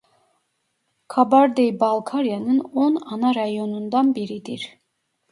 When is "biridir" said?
4.15-4.79